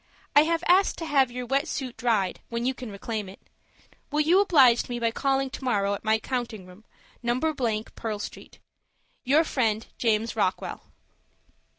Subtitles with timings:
[0.35, 3.39] I have asked to have your wet suit dried, when you can reclaim it.
[4.11, 6.85] Will you oblige me by calling to morrow at my counting room,
[7.21, 7.39] No.—,
[7.95, 8.57] Pearl Street.
[9.25, 10.81] "Your friend, "JAMES ROCKWELL."